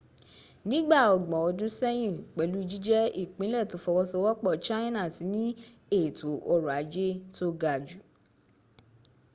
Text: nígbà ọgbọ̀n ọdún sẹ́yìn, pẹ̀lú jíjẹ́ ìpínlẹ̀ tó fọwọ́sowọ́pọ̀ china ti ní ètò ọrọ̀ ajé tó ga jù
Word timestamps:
nígbà 0.69 0.99
ọgbọ̀n 1.15 1.45
ọdún 1.49 1.73
sẹ́yìn, 1.79 2.17
pẹ̀lú 2.35 2.59
jíjẹ́ 2.69 3.11
ìpínlẹ̀ 3.23 3.67
tó 3.69 3.75
fọwọ́sowọ́pọ̀ 3.85 4.53
china 4.65 5.01
ti 5.15 5.23
ní 5.33 5.43
ètò 5.99 6.29
ọrọ̀ 6.53 6.73
ajé 6.81 7.07
tó 7.35 7.45
ga 7.61 7.73
jù 7.87 7.99